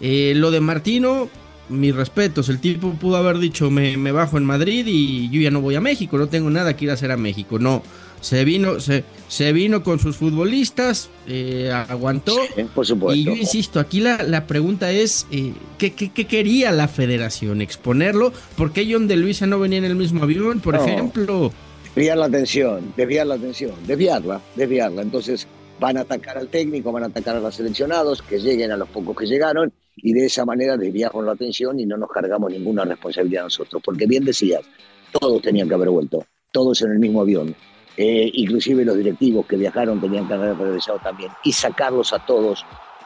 Eh, 0.00 0.34
lo 0.36 0.50
de 0.50 0.60
Martino, 0.60 1.28
mis 1.68 1.94
respetos, 1.94 2.48
el 2.48 2.60
tipo 2.60 2.92
pudo 2.92 3.16
haber 3.16 3.38
dicho 3.38 3.70
me, 3.70 3.96
bajo 4.12 4.36
en 4.36 4.44
Madrid 4.44 4.84
y 4.86 5.30
yo 5.30 5.40
ya 5.40 5.50
no 5.50 5.60
voy 5.60 5.74
a 5.76 5.80
México, 5.80 6.18
no 6.18 6.28
tengo 6.28 6.50
nada 6.50 6.76
que 6.76 6.84
ir 6.86 6.90
a 6.90 6.94
hacer 6.94 7.10
a 7.10 7.16
México. 7.16 7.58
No, 7.58 7.82
se 8.24 8.42
vino, 8.46 8.80
se, 8.80 9.04
se 9.28 9.52
vino 9.52 9.82
con 9.82 9.98
sus 9.98 10.16
futbolistas, 10.16 11.10
eh, 11.28 11.70
aguantó. 11.70 12.34
por 12.74 12.86
supuesto. 12.86 13.20
Y 13.20 13.24
yo 13.24 13.32
insisto, 13.32 13.78
aquí 13.78 14.00
la, 14.00 14.22
la 14.22 14.46
pregunta 14.46 14.90
es, 14.90 15.26
eh, 15.30 15.52
¿qué, 15.76 15.92
¿qué, 15.92 16.10
quería 16.10 16.72
la 16.72 16.88
federación? 16.88 17.60
¿Exponerlo? 17.60 18.32
¿Por 18.56 18.72
qué 18.72 18.88
John 18.90 19.08
de 19.08 19.16
Luisa 19.16 19.46
no 19.46 19.58
venía 19.60 19.76
en 19.76 19.84
el 19.84 19.94
mismo 19.94 20.22
avión, 20.22 20.60
por 20.60 20.74
ejemplo? 20.74 21.52
Desviar 21.94 22.16
la 22.16 22.24
atención, 22.24 22.94
desviar 22.96 23.26
la 23.26 23.34
atención, 23.34 23.72
desviarla, 23.86 24.40
desviarla. 24.56 25.02
Entonces 25.02 25.46
van 25.78 25.98
a 25.98 26.00
atacar 26.00 26.38
al 26.38 26.48
técnico, 26.48 26.92
van 26.92 27.02
a 27.02 27.06
atacar 27.08 27.36
a 27.36 27.40
los 27.40 27.54
seleccionados, 27.54 28.22
que 28.22 28.38
lleguen 28.38 28.70
a 28.72 28.78
los 28.78 28.88
pocos 28.88 29.14
que 29.18 29.26
llegaron 29.26 29.70
y 29.96 30.14
de 30.14 30.24
esa 30.24 30.46
manera 30.46 30.78
desviamos 30.78 31.22
la 31.26 31.32
atención 31.32 31.78
y 31.78 31.84
no 31.84 31.98
nos 31.98 32.08
cargamos 32.08 32.50
ninguna 32.50 32.86
responsabilidad 32.86 33.42
nosotros. 33.42 33.82
Porque 33.84 34.06
bien 34.06 34.24
decías, 34.24 34.62
todos 35.20 35.42
tenían 35.42 35.68
que 35.68 35.74
haber 35.74 35.90
vuelto, 35.90 36.24
todos 36.52 36.80
en 36.80 36.92
el 36.92 36.98
mismo 36.98 37.20
avión. 37.20 37.54
Eh, 37.96 38.30
inclusive 38.32 38.84
los 38.84 38.96
directivos 38.96 39.46
que 39.46 39.56
viajaron 39.56 40.00
tenían 40.00 40.26
que 40.26 40.34
haber 40.34 40.56
regresado 40.56 40.98
también, 40.98 41.30
y 41.44 41.52
sacarlos 41.52 42.12
a 42.12 42.18
todos 42.18 42.64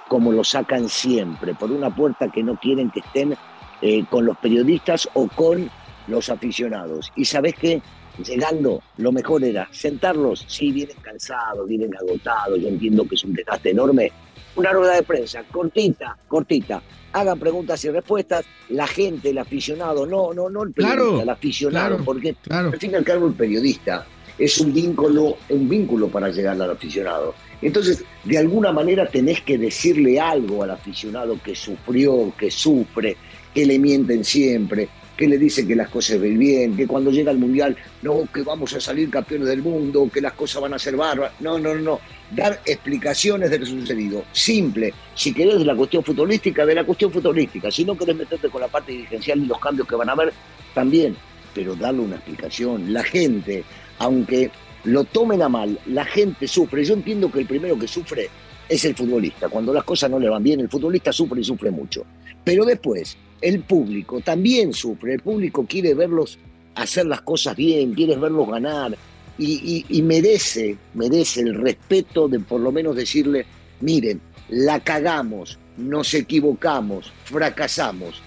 como 0.09 0.33
lo 0.33 0.43
sacan 0.43 0.89
siempre, 0.89 1.55
por 1.55 1.71
una 1.71 1.95
puerta 1.95 2.31
que 2.31 2.43
no 2.43 2.57
quieren 2.57 2.91
que 2.91 3.01
estén 3.01 3.37
eh, 3.83 4.05
con 4.11 4.25
los 4.25 4.37
periodistas 4.39 5.09
o 5.15 5.29
con 5.29 5.71
los 6.09 6.31
aficionados. 6.31 7.13
Y 7.15 7.27
sabes 7.27 7.55
qué, 7.55 7.83
llegando, 8.25 8.83
lo 8.97 9.13
mejor 9.13 9.45
era 9.45 9.69
sentarlos, 9.71 10.45
sí, 10.49 10.73
vienen 10.73 10.97
cansados, 11.03 11.69
vienen 11.69 11.95
agotados, 11.95 12.59
yo 12.59 12.69
entiendo 12.69 13.07
que 13.07 13.15
es 13.15 13.25
un 13.25 13.35
desgaste 13.35 13.71
enorme, 13.71 14.11
una 14.57 14.73
rueda 14.73 14.95
de 14.95 15.03
prensa, 15.03 15.45
cortita, 15.53 16.17
cortita, 16.27 16.83
hagan 17.13 17.39
preguntas 17.39 17.85
y 17.85 17.91
respuestas, 17.91 18.47
la 18.71 18.87
gente, 18.87 19.31
el 19.31 19.39
aficionado, 19.39 20.07
no, 20.07 20.33
no, 20.33 20.49
no 20.49 20.63
el 20.63 20.73
periodista, 20.73 21.23
el 21.23 21.29
aficionado, 21.29 21.99
porque 22.05 22.35
al 22.51 22.77
fin 22.79 22.93
y 22.93 22.95
al 22.95 23.05
cabo 23.05 23.27
el 23.27 23.35
periodista 23.35 24.07
es 24.39 24.59
un 24.59 24.73
vínculo, 24.73 25.37
un 25.49 25.69
vínculo 25.69 26.09
para 26.09 26.31
llegar 26.31 26.61
al 26.61 26.71
aficionado. 26.71 27.35
Entonces, 27.61 28.05
de 28.25 28.39
alguna 28.39 28.73
manera 28.73 29.07
tenés 29.07 29.41
que 29.41 29.59
decirle 29.59 30.21
algo 30.21 30.63
al 30.63 30.71
aficionado 30.71 31.39
que 31.43 31.55
sufrió, 31.55 32.33
que 32.39 32.51
sufre, 32.51 33.17
que 33.53 33.67
le 33.67 33.79
mienten 33.79 34.25
siempre, 34.25 34.89
que 35.19 35.27
le 35.27 35.37
dicen 35.37 35.67
que 35.67 35.75
las 35.75 35.89
cosas 35.89 36.21
ven 36.21 36.39
bien, 36.39 36.77
que 36.77 36.87
cuando 36.87 37.11
llega 37.11 37.33
el 37.33 37.39
Mundial, 37.39 37.77
no, 38.03 38.29
que 38.33 38.43
vamos 38.43 38.73
a 38.75 38.81
salir 38.81 39.11
campeones 39.11 39.49
del 39.49 39.63
mundo, 39.63 40.09
que 40.13 40.21
las 40.21 40.35
cosas 40.35 40.63
van 40.63 40.75
a 40.75 40.79
ser 40.79 40.95
bárbaras. 40.95 41.33
No, 41.41 41.59
no, 41.59 41.75
no. 41.75 41.99
Dar 42.31 42.61
explicaciones 42.65 43.51
de 43.51 43.59
lo 43.59 43.67
sucedido. 43.67 44.23
Simple. 44.31 44.95
Si 45.17 45.35
querés 45.35 45.67
la 45.67 45.75
cuestión 45.75 46.05
futbolística, 46.05 46.65
de 46.65 46.77
la 46.77 46.85
cuestión 46.85 47.11
futbolística. 47.11 47.69
Si 47.69 47.85
no 47.85 47.99
querés 47.99 48.15
meterte 48.15 48.49
con 48.49 48.61
la 48.61 48.69
parte 48.69 48.93
dirigencial 48.93 49.41
y 49.41 49.47
los 49.47 49.59
cambios 49.59 49.89
que 49.89 49.97
van 49.97 50.09
a 50.09 50.13
haber, 50.13 50.33
también. 50.73 51.17
Pero 51.53 51.75
darle 51.75 52.03
una 52.03 52.15
explicación. 52.15 52.93
La 52.93 53.03
gente, 53.03 53.65
aunque 53.99 54.51
lo 54.85 55.05
tomen 55.05 55.43
a 55.43 55.49
mal, 55.49 55.79
la 55.87 56.05
gente 56.05 56.47
sufre. 56.49 56.85
Yo 56.85 56.95
entiendo 56.95 57.31
que 57.31 57.41
el 57.41 57.47
primero 57.47 57.79
que 57.79 57.89
sufre 57.89 58.29
es 58.69 58.85
el 58.85 58.95
futbolista. 58.95 59.49
Cuando 59.49 59.73
las 59.73 59.85
cosas 59.85 60.11
no 60.11 60.19
le 60.19 60.29
van 60.29 60.43
bien, 60.43 60.61
el 60.61 60.69
futbolista 60.69 61.13
sufre 61.13 61.41
y 61.41 61.45
sufre 61.45 61.71
mucho. 61.71 62.05
Pero 62.45 62.65
después, 62.65 63.17
el 63.41 63.61
público 63.61 64.21
también 64.21 64.73
sufre, 64.73 65.15
el 65.15 65.21
público 65.21 65.67
quiere 65.67 65.95
verlos 65.95 66.39
hacer 66.75 67.07
las 67.07 67.23
cosas 67.23 67.57
bien, 67.57 67.95
quiere 67.95 68.17
verlos 68.17 68.49
ganar 68.49 68.97
y, 69.39 70.03
merece, 70.03 70.77
merece 70.95 71.41
el 71.41 71.55
respeto 71.55 72.29
de 72.29 72.41
por 72.41 72.61
lo 72.61 72.73
menos 72.73 72.97
decirle, 72.97 73.47
miren, 73.81 74.21
la 74.49 74.81
cagamos, 74.81 75.59
nos 75.77 76.15
equivocamos, 76.15 77.13
fracasamos. 77.25 78.21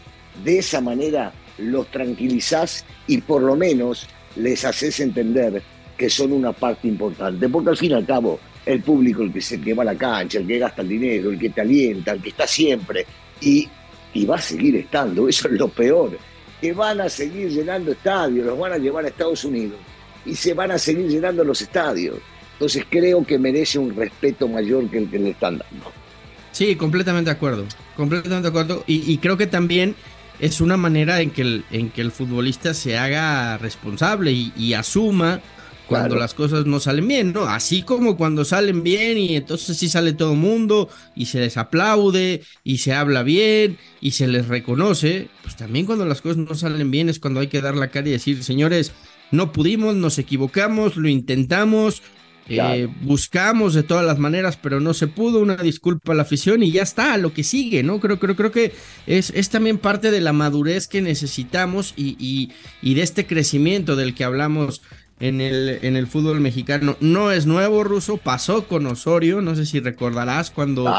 De 0.44 0.60
esa 0.60 0.80
manera 0.80 1.34
los 1.58 1.88
tranquilizás 1.92 2.86
y 3.08 3.20
por 3.20 3.42
lo 3.42 3.56
menos 3.56 4.08
les 4.36 4.64
haces 4.66 5.00
entender 5.00 5.62
que 5.98 6.10
son 6.10 6.32
una 6.32 6.52
parte 6.52 6.88
importante, 6.88 7.48
porque 7.50 7.70
al 7.70 7.78
fin 7.78 7.92
y 7.92 7.94
al 7.96 8.06
cabo 8.06 8.40
el 8.66 8.82
público 8.82 9.24
el 9.24 9.32
que 9.32 9.42
se 9.42 9.60
que 9.60 9.74
va 9.74 9.84
a 9.84 9.88
la 9.88 9.96
cancha, 9.96 10.40
el 10.40 10.48
que 10.48 10.60
gasta 10.60 10.82
el 10.82 10.90
dinero, 10.90 11.32
el 11.32 11.40
que 11.40 11.50
te 11.50 11.62
alienta, 11.62 12.12
el 12.12 12.22
que 12.22 12.30
está 12.30 12.48
siempre 12.48 13.06
y 13.42 13.68
y 14.14 14.26
va 14.26 14.36
a 14.36 14.42
seguir 14.42 14.76
estando, 14.76 15.28
eso 15.28 15.48
es 15.48 15.54
lo 15.54 15.68
peor, 15.70 16.18
que 16.60 16.74
van 16.74 17.02
a 17.02 17.10
seguir 17.10 17.50
llenando 17.50 17.92
estadios, 17.92 18.46
los 18.46 18.60
van 18.60 18.74
a 18.74 18.78
llevar 18.78 19.06
a 19.06 19.08
Estados 19.08 19.44
Unidos 19.46 19.78
y 20.26 20.36
se 20.36 20.54
van 20.54 20.72
a 20.72 20.78
seguir 20.78 21.08
llenando 21.08 21.44
los 21.44 21.62
estadios. 21.62 22.18
Entonces 22.54 22.86
creo 22.90 23.26
que 23.26 23.40
merece 23.40 23.80
un 23.80 23.96
respeto 23.96 24.48
mayor 24.48 24.90
que 24.90 25.00
el 25.00 25.10
que 25.10 25.18
le 25.18 25.30
están 25.32 25.58
dando. 25.58 25.92
Sí, 26.52 26.76
completamente 26.76 27.30
de 27.30 27.36
acuerdo, 27.36 27.66
completamente 27.96 28.44
de 28.44 28.48
acuerdo. 28.50 28.84
Y, 28.86 29.18
creo 29.18 29.38
que 29.38 29.48
también 29.48 29.96
es 30.42 30.60
una 30.60 30.76
manera 30.76 31.22
en 31.22 31.32
que 31.32 31.44
el, 31.44 31.66
en 31.72 31.90
que 31.90 32.02
el 32.02 32.12
futbolista 32.12 32.74
se 32.74 32.98
haga 32.98 33.58
responsable 33.58 34.32
y 34.34 34.74
asuma 34.74 35.42
cuando 35.92 36.16
las 36.16 36.34
cosas 36.34 36.66
no 36.66 36.80
salen 36.80 37.08
bien, 37.08 37.34
¿no? 37.34 37.44
Así 37.44 37.84
como 37.84 38.16
cuando 38.16 38.46
salen 38.46 38.82
bien 38.82 39.18
y 39.18 39.36
entonces 39.36 39.78
sí 39.78 39.90
sale 39.90 40.14
todo 40.14 40.32
el 40.32 40.40
mundo 40.40 40.90
y 41.16 41.26
se 41.26 41.40
les 41.40 41.58
aplaude 41.58 42.44
y 42.64 42.78
se 42.78 42.94
habla 42.94 43.24
bien 43.24 43.78
y 44.00 44.12
se 44.12 44.28
les 44.28 44.48
reconoce, 44.48 45.28
pues 45.44 45.58
también 45.58 45.86
cuando 45.86 46.06
las 46.06 46.22
cosas 46.22 46.38
no 46.38 46.56
salen 46.56 46.92
bien 46.92 47.10
es 47.10 47.20
cuando 47.20 47.42
hay 47.42 47.48
que 47.48 47.62
dar 47.62 47.76
la 47.76 47.90
cara 47.90 48.08
y 48.08 48.12
decir, 48.12 48.42
señores, 48.44 48.94
no 49.32 49.52
pudimos, 49.52 49.96
nos 49.96 50.18
equivocamos, 50.18 50.96
lo 50.96 51.10
intentamos, 51.10 52.02
eh, 52.50 52.88
buscamos 53.02 53.74
de 53.74 53.84
todas 53.84 54.06
las 54.06 54.20
maneras, 54.20 54.58
pero 54.62 54.80
no 54.80 54.94
se 54.94 55.08
pudo. 55.08 55.40
Una 55.40 55.56
disculpa 55.56 56.14
a 56.14 56.16
la 56.16 56.24
afición 56.24 56.64
y 56.64 56.72
ya 56.72 56.84
está, 56.84 57.18
lo 57.18 57.34
que 57.34 57.44
sigue, 57.44 57.84
¿no? 57.84 58.00
Creo, 58.00 58.20
creo, 58.20 58.36
creo 58.36 58.52
que 58.52 58.74
es, 59.08 59.32
es 59.36 59.50
también 59.50 59.78
parte 59.78 60.12
de 60.12 60.22
la 60.22 60.34
madurez 60.34 60.88
que 60.88 61.02
necesitamos 61.02 61.94
y, 61.96 62.16
y, 62.20 62.52
y 62.82 62.96
de 62.96 63.02
este 63.02 63.26
crecimiento 63.26 63.96
del 63.96 64.14
que 64.16 64.24
hablamos 64.24 64.82
en 65.22 65.40
el, 65.40 65.80
en 65.84 65.96
el 65.96 66.08
fútbol 66.08 66.42
mexicano. 66.42 66.98
No 67.00 67.32
es 67.32 67.46
nuevo, 67.46 67.84
Ruso, 67.84 68.18
pasó 68.18 68.68
con 68.68 68.86
Osorio, 68.88 69.42
no 69.42 69.56
sé 69.56 69.66
si 69.66 69.80
recordarás 69.80 70.50
cuando 70.50 70.92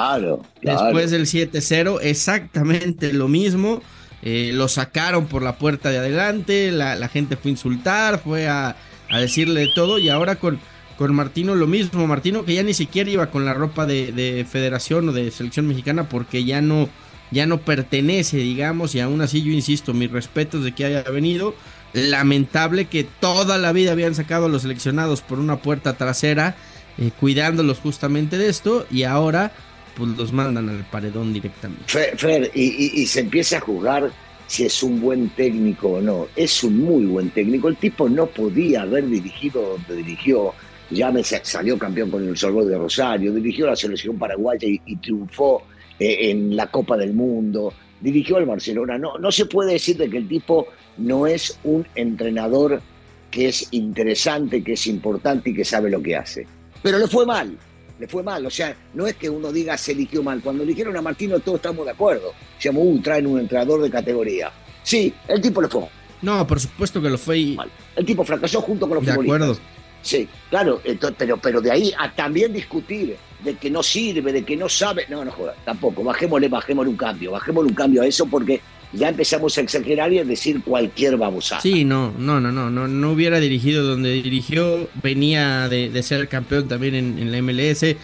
después 0.63 1.11
del 1.11 1.27
7-0, 1.27 1.99
exactamente 2.01 3.13
lo 3.13 3.29
mismo. 3.29 3.83
Eh, 4.23 4.53
lo 4.55 4.69
sacaron 4.69 5.27
por 5.27 5.43
la 5.43 5.59
puerta 5.59 5.91
de 5.91 5.99
adelante, 5.99 6.71
la, 6.71 7.09
gente 7.09 7.37
fue 7.37 7.51
a 7.51 7.53
insultar, 7.53 8.21
fue 8.21 8.47
a, 8.47 8.77
decirle 9.11 9.69
todo 9.75 9.99
y 9.99 10.09
ahora 10.09 10.37
con, 10.37 10.61
con 11.03 11.15
Martino 11.17 11.55
lo 11.57 11.67
mismo. 11.67 12.07
Martino 12.07 12.45
que 12.45 12.55
ya 12.55 12.63
ni 12.63 12.75
siquiera 12.75 13.11
iba 13.11 13.31
con 13.31 13.45
la 13.45 13.55
ropa 13.55 13.87
de, 13.87 14.13
de 14.13 14.47
federación 14.49 15.09
o 15.09 15.13
de 15.13 15.31
selección 15.33 15.67
mexicana 15.67 16.09
porque 16.09 16.45
ya 16.45 16.61
no, 16.61 16.89
ya 17.33 17.47
no 17.47 17.59
pertenece, 17.59 18.37
digamos, 18.37 18.95
y 18.95 19.01
aún 19.01 19.21
así 19.21 19.43
yo 19.43 19.51
insisto, 19.53 19.95
mis 19.95 20.13
respetos 20.13 20.63
de 20.63 20.73
que 20.73 20.85
haya 20.85 21.03
venido 21.03 21.55
lamentable 21.93 22.85
que 22.85 23.05
toda 23.05 23.59
la 23.59 23.73
vida 23.73 23.93
habían 23.93 24.15
sacado 24.15 24.47
a 24.47 24.49
los 24.49 24.63
seleccionados 24.63 25.23
por 25.23 25.41
una 25.41 25.57
puerta 25.57 25.97
trasera, 25.97 26.55
eh, 26.99 27.11
cuidándolos 27.19 27.79
justamente 27.81 28.39
de 28.39 28.49
esto, 28.49 28.87
y 28.91 29.03
ahora 29.03 29.53
pues 29.97 30.17
los 30.17 30.33
mandan 30.33 30.69
al 30.69 30.85
paredón 30.85 31.33
directamente. 31.33 31.85
Fer, 31.87 32.51
y, 32.55 33.05
se 33.07 33.21
empieza 33.21 33.59
a 33.59 33.61
jugar 33.61 34.11
si 34.47 34.65
es 34.65 34.83
un 34.83 35.01
buen 35.01 35.31
técnico 35.31 35.89
o 35.89 36.01
no. 36.01 36.29
Es 36.37 36.63
un 36.63 36.79
muy 36.79 37.07
buen 37.07 37.31
técnico. 37.31 37.69
El 37.69 37.77
tipo 37.77 38.09
no 38.09 38.27
podía 38.27 38.83
haber 38.83 39.07
dirigido 39.09 39.63
donde 39.63 39.97
dirigió. 39.97 40.55
Ya 40.93 41.11
me 41.11 41.23
salió 41.25 41.79
campeón 41.79 42.11
con 42.11 42.29
el 42.29 42.37
Sorbonne 42.37 42.71
de 42.71 42.79
Rosario, 42.79 43.33
dirigió 43.33 43.67
la 43.67 43.77
selección 43.77 44.19
paraguaya 44.19 44.69
y, 44.69 44.97
triunfó 44.97 45.63
eh, 45.99 46.31
en 46.31 46.55
la 46.55 46.67
Copa 46.67 46.97
del 46.97 47.15
Mundo, 47.15 47.73
dirigió 48.01 48.37
al 48.37 48.47
Barcelona. 48.47 48.99
No, 48.99 49.19
no 49.19 49.33
se 49.33 49.47
puede 49.47 49.75
decir 49.75 49.97
de 49.97 50.11
que 50.11 50.19
el 50.19 50.29
tipo 50.29 50.69
no 50.99 51.27
es 51.27 51.59
un 51.65 51.87
entrenador 51.95 52.83
que 53.31 53.49
es 53.49 53.69
interesante, 53.73 54.63
que 54.63 54.75
es 54.75 54.87
importante 54.87 55.51
y 55.51 55.55
que 55.55 55.65
sabe 55.65 55.91
lo 55.91 56.03
que 56.03 56.17
hace. 56.17 56.47
Pero 56.83 56.99
le 56.99 57.07
fue 57.09 57.25
mal, 57.25 57.57
le 57.99 58.07
fue 58.07 58.23
mal. 58.23 58.45
O 58.45 58.51
sea, 58.51 58.77
no 58.95 59.07
es 59.07 59.17
que 59.17 59.31
uno 59.31 59.51
diga 59.51 59.77
se 59.79 59.93
eligió 59.93 60.23
mal. 60.23 60.41
Cuando 60.43 60.63
eligieron 60.63 60.97
a 60.97 61.03
Martino 61.03 61.41
todos 61.41 61.57
estamos 61.57 61.87
de 61.87 61.93
acuerdo. 61.93 62.33
Decíamos, 62.57 62.83
uh, 62.85 63.01
traen 63.01 63.27
un 63.27 63.41
entrenador 63.41 63.81
de 63.81 63.91
categoría. 63.91 64.53
Sí, 64.83 65.13
el 65.29 65.41
tipo 65.41 65.63
le 65.63 65.69
fue. 65.69 65.89
No, 66.21 66.47
por 66.47 66.61
supuesto 66.61 67.01
que 67.01 67.09
lo 67.09 67.19
fue. 67.19 67.55
Mal. 67.57 67.71
El 67.97 68.05
tipo 68.05 68.23
fracasó 68.25 68.61
junto 68.61 68.87
con 68.87 68.97
los 68.97 69.07
de 69.07 69.13
acuerdo. 69.13 69.57
Sí, 70.03 70.29
claro, 70.51 70.83
pero, 71.17 71.37
pero 71.39 71.61
de 71.61 71.71
ahí 71.71 71.93
a 71.99 72.13
también 72.13 72.53
discutir 72.53 73.17
de 73.43 73.55
que 73.55 73.71
no 73.71 73.83
sirve, 73.83 74.33
de 74.33 74.45
que 74.45 74.57
no 74.57 74.69
sabe. 74.69 75.07
No, 75.09 75.25
no 75.25 75.31
joda, 75.31 75.55
tampoco. 75.65 76.05
Bajémosle, 76.05 76.49
bajémosle 76.49 76.91
un 76.91 76.97
cambio. 76.97 77.33
Bajémosle 77.33 77.71
un 77.71 77.75
cambio 77.75 78.03
a 78.03 78.07
eso 78.07 78.27
porque 78.27 78.61
ya 78.93 79.09
empezamos 79.09 79.57
a 79.57 79.63
exagerar 79.63 80.13
y 80.13 80.19
a 80.19 80.25
decir 80.25 80.63
cualquier 80.63 81.17
babosa. 81.17 81.61
Sí, 81.61 81.85
no, 81.85 82.13
no, 82.19 82.41
no, 82.41 82.53
no, 82.53 82.71
no, 82.71 82.89
no 82.89 83.13
hubiera 83.13 83.41
dirigido 83.41 83.85
donde 83.85 84.13
dirigió, 84.13 84.89
venía 85.03 85.69
de, 85.69 86.03
ser 86.03 86.29
campeón 86.29 86.69
también 86.69 86.95
en, 86.95 87.33
la 87.33 87.41
MLS. 87.41 87.97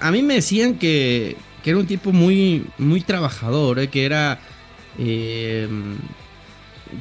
A, 0.00 0.10
mí 0.10 0.22
me 0.22 0.34
decían 0.34 0.74
que, 0.78 1.36
que, 1.62 1.70
era 1.70 1.78
un 1.78 1.86
tipo 1.86 2.12
muy, 2.12 2.66
muy 2.78 3.00
trabajador, 3.00 3.78
eh, 3.78 3.88
que 3.88 4.04
era... 4.04 4.40
Eh, 4.98 5.68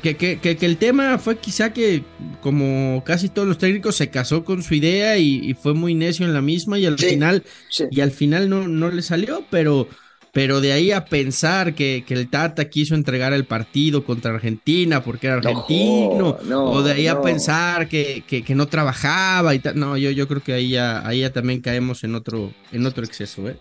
que, 0.01 0.15
que, 0.15 0.39
que, 0.39 0.65
el 0.65 0.77
tema 0.77 1.17
fue 1.17 1.37
quizá 1.37 1.73
que, 1.73 2.03
como 2.41 3.03
casi 3.05 3.29
todos 3.29 3.47
los 3.47 3.57
técnicos, 3.57 3.95
se 3.95 4.09
casó 4.09 4.43
con 4.43 4.63
su 4.63 4.75
idea 4.75 5.17
y, 5.17 5.53
fue 5.53 5.73
muy 5.73 5.95
necio 5.95 6.25
en 6.25 6.33
la 6.33 6.41
misma 6.41 6.79
y 6.79 6.85
al 6.85 6.97
final, 6.97 7.43
y 7.91 8.01
al 8.01 8.11
final 8.11 8.49
no, 8.49 8.67
no 8.67 8.89
le 8.89 9.01
salió, 9.01 9.45
pero 9.49 9.87
pero 10.33 10.61
de 10.61 10.71
ahí 10.71 10.91
a 10.91 11.05
pensar 11.05 11.75
que, 11.75 12.03
el 12.09 12.27
Tata 12.27 12.67
quiso 12.67 12.95
entregar 12.95 13.33
el 13.33 13.45
partido 13.45 14.03
contra 14.03 14.33
Argentina 14.33 15.03
porque 15.03 15.27
era 15.27 15.35
argentino, 15.35 16.37
o 16.51 16.81
de 16.81 16.91
ahí 16.91 17.07
a 17.07 17.21
pensar 17.21 17.87
que, 17.87 18.43
no 18.49 18.67
trabajaba 18.67 19.53
y 19.53 19.59
tal. 19.59 19.79
No, 19.79 19.95
yo, 19.95 20.09
yo 20.09 20.27
creo 20.27 20.41
que 20.41 20.53
ahí 20.53 20.71
ya, 20.71 21.07
ahí 21.07 21.21
ya 21.21 21.31
también 21.31 21.61
caemos 21.61 22.03
en 22.03 22.15
otro, 22.15 22.51
en 22.71 22.83
otro 22.87 23.05
exceso. 23.05 23.47
¿eh? 23.47 23.57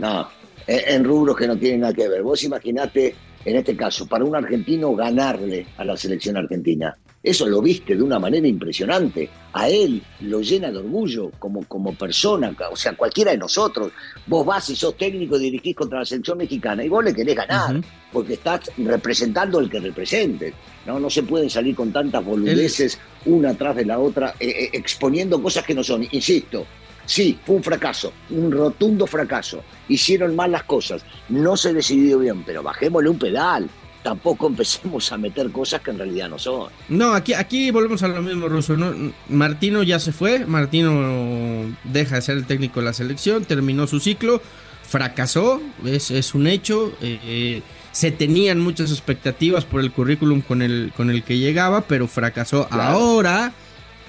No, 0.00 0.28
en, 0.66 1.04
rubros 1.04 1.36
que 1.36 1.46
no 1.46 1.56
tienen 1.56 1.80
nada 1.80 1.94
que 1.94 2.08
ver. 2.08 2.24
Vos 2.24 2.42
imaginate, 2.42 3.14
en 3.46 3.56
este 3.56 3.76
caso, 3.76 4.06
para 4.06 4.24
un 4.24 4.34
argentino 4.34 4.92
ganarle 4.96 5.68
a 5.76 5.84
la 5.84 5.96
selección 5.96 6.36
argentina. 6.36 6.96
Eso 7.22 7.46
lo 7.46 7.62
viste 7.62 7.94
de 7.94 8.02
una 8.02 8.18
manera 8.18 8.46
impresionante. 8.46 9.30
A 9.52 9.68
él 9.68 10.02
lo 10.20 10.40
llena 10.40 10.70
de 10.70 10.78
orgullo 10.78 11.30
como, 11.38 11.62
como 11.64 11.94
persona, 11.94 12.54
o 12.70 12.76
sea, 12.76 12.96
cualquiera 12.96 13.30
de 13.30 13.38
nosotros. 13.38 13.92
Vos 14.26 14.44
vas 14.44 14.68
y 14.70 14.74
sos 14.74 14.96
técnico 14.96 15.36
y 15.36 15.44
dirigís 15.44 15.76
contra 15.76 16.00
la 16.00 16.04
selección 16.04 16.38
mexicana 16.38 16.84
y 16.84 16.88
vos 16.88 17.04
le 17.04 17.14
querés 17.14 17.36
ganar, 17.36 17.80
porque 18.12 18.34
estás 18.34 18.72
representando 18.78 19.60
al 19.60 19.70
que 19.70 19.78
representes. 19.78 20.52
¿no? 20.84 20.98
no 20.98 21.08
se 21.08 21.22
pueden 21.22 21.48
salir 21.48 21.76
con 21.76 21.92
tantas 21.92 22.24
boludeces 22.24 22.98
una 23.26 23.54
tras 23.54 23.76
de 23.76 23.84
la 23.84 24.00
otra, 24.00 24.34
eh, 24.40 24.48
eh, 24.48 24.70
exponiendo 24.72 25.40
cosas 25.40 25.64
que 25.64 25.74
no 25.74 25.84
son. 25.84 26.04
Insisto, 26.10 26.66
Sí, 27.06 27.38
fue 27.44 27.56
un 27.56 27.62
fracaso, 27.62 28.12
un 28.30 28.52
rotundo 28.52 29.06
fracaso. 29.06 29.62
Hicieron 29.88 30.36
mal 30.36 30.52
las 30.52 30.64
cosas, 30.64 31.04
no 31.28 31.56
se 31.56 31.72
decidió 31.72 32.18
bien, 32.18 32.42
pero 32.44 32.62
bajémosle 32.62 33.08
un 33.08 33.18
pedal 33.18 33.70
tampoco 34.06 34.46
empecemos 34.52 35.10
a 35.10 35.18
meter 35.18 35.50
cosas 35.50 35.80
que 35.80 35.90
en 35.90 35.98
realidad 35.98 36.28
no 36.28 36.38
son. 36.38 36.70
No, 36.88 37.12
aquí, 37.12 37.34
aquí 37.34 37.72
volvemos 37.72 38.04
a 38.04 38.08
lo 38.08 38.22
mismo, 38.22 38.48
Russo. 38.48 38.76
¿no? 38.76 39.12
Martino 39.28 39.82
ya 39.82 39.98
se 39.98 40.12
fue, 40.12 40.46
Martino 40.46 41.74
deja 41.82 42.14
de 42.14 42.22
ser 42.22 42.36
el 42.36 42.46
técnico 42.46 42.78
de 42.78 42.86
la 42.86 42.92
selección, 42.92 43.44
terminó 43.44 43.88
su 43.88 43.98
ciclo, 43.98 44.40
fracasó, 44.88 45.60
es, 45.84 46.12
es 46.12 46.34
un 46.36 46.46
hecho. 46.46 46.92
Eh, 47.02 47.62
se 47.90 48.12
tenían 48.12 48.60
muchas 48.60 48.90
expectativas 48.92 49.64
por 49.64 49.80
el 49.80 49.90
currículum 49.90 50.40
con 50.42 50.62
el, 50.62 50.92
con 50.96 51.10
el 51.10 51.24
que 51.24 51.38
llegaba, 51.38 51.80
pero 51.80 52.06
fracasó. 52.06 52.68
Ahora, 52.70 53.54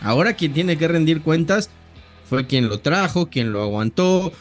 ahora 0.02 0.34
quien 0.34 0.54
tiene 0.54 0.78
que 0.78 0.88
rendir 0.88 1.22
cuentas 1.22 1.72
fue 2.30 2.48
quien 2.48 2.68
lo 2.70 2.80
trajo, 2.80 3.28
quien 3.28 3.52
lo 3.52 3.62
aguantó, 3.62 4.32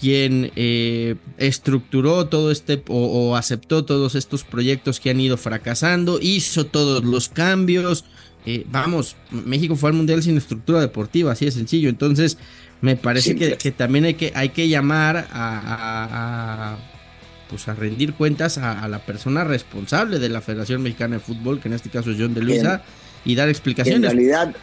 quien 0.00 0.50
eh, 0.56 1.16
estructuró 1.38 2.26
todo 2.26 2.50
este 2.50 2.82
o, 2.88 3.36
aceptó 3.36 3.84
todos 3.84 4.14
estos 4.14 4.44
proyectos 4.44 5.00
que 5.00 5.10
han 5.10 5.20
ido 5.20 5.36
fracasando, 5.36 6.18
hizo 6.20 6.66
todos 6.66 7.04
los 7.04 7.28
cambios. 7.28 8.04
Eh, 8.46 8.66
vamos, 8.70 9.16
México 9.30 9.76
fue 9.76 9.90
al 9.90 9.96
Mundial 9.96 10.22
sin 10.22 10.36
estructura 10.36 10.80
deportiva, 10.80 11.32
así 11.32 11.46
de 11.46 11.50
sencillo. 11.50 11.88
Entonces, 11.88 12.38
me 12.80 12.96
parece 12.96 13.36
que, 13.36 13.72
también 13.72 14.04
hay 14.04 14.14
que, 14.14 14.32
hay 14.34 14.50
que 14.50 14.68
llamar 14.68 15.26
a, 15.32 16.76
pues 17.48 17.66
a 17.68 17.74
rendir 17.74 18.12
cuentas 18.12 18.58
a, 18.58 18.86
la 18.88 18.98
persona 18.98 19.44
responsable 19.44 20.18
de 20.18 20.28
la 20.28 20.42
Federación 20.42 20.82
Mexicana 20.82 21.16
de 21.16 21.20
Fútbol, 21.20 21.60
que 21.60 21.68
en 21.68 21.74
este 21.74 21.88
caso 21.88 22.10
es 22.10 22.18
John 22.18 22.34
de 22.34 22.42
Luisa, 22.42 22.82
y 23.24 23.34
dar 23.34 23.48
explicaciones. 23.48 24.10
En 24.10 24.18
realidad, 24.18 24.54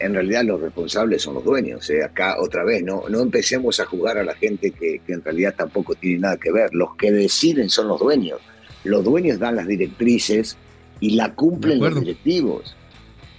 en 0.00 0.14
realidad 0.14 0.44
los 0.44 0.60
responsables 0.60 1.22
son 1.22 1.34
los 1.34 1.44
dueños. 1.44 1.88
¿eh? 1.90 2.02
Acá 2.02 2.36
otra 2.40 2.64
vez, 2.64 2.82
no, 2.82 3.04
no 3.08 3.20
empecemos 3.20 3.80
a 3.80 3.86
jugar 3.86 4.18
a 4.18 4.24
la 4.24 4.34
gente 4.34 4.70
que, 4.70 5.00
en 5.06 5.22
realidad 5.22 5.54
tampoco 5.56 5.94
tiene 5.94 6.20
nada 6.20 6.36
que 6.36 6.52
ver. 6.52 6.72
Los 6.74 6.96
que 6.96 7.12
deciden 7.12 7.68
son 7.68 7.88
los 7.88 8.00
dueños. 8.00 8.40
Los 8.84 9.04
dueños 9.04 9.38
dan 9.38 9.56
las 9.56 9.66
directrices 9.66 10.56
y 11.00 11.10
la 11.10 11.34
cumplen 11.34 11.80
los 11.80 12.00
directivos. 12.00 12.76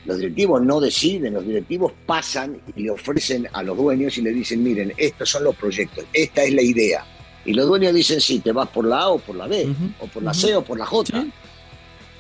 Los 0.06 0.18
directivos 0.20 0.62
no 0.62 0.80
deciden, 0.80 1.34
los 1.34 1.46
directivos 1.46 1.92
pasan 2.06 2.60
y 2.76 2.84
le 2.84 2.92
ofrecen 2.92 3.48
a 3.54 3.64
los 3.64 3.76
dueños 3.76 4.18
y 4.18 4.22
le 4.22 4.32
dicen, 4.32 4.64
miren, 4.64 4.94
estos 4.98 5.30
son 5.30 5.44
los 5.44 5.56
proyectos, 5.56 6.06
esta 6.14 6.44
es 6.44 6.54
la 6.54 6.62
idea. 6.62 7.04
Y 7.44 7.54
los 7.54 7.68
dueños 7.68 7.94
dicen, 7.94 8.22
sí, 8.22 8.40
te 8.40 8.52
vas 8.52 8.70
por 8.70 8.86
la 8.86 9.00
A 9.00 9.10
o 9.10 9.20
por 9.20 9.36
la 9.36 9.48
B, 9.48 9.68
o 10.00 10.08
por 10.08 10.22
la 10.22 10.34
C 10.34 10.56
o 10.56 10.64
por 10.64 10.78
la 10.78 10.86
J. 10.86 11.26